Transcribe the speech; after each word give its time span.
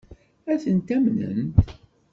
Ad 0.51 0.59
tent-amnent? 0.63 1.57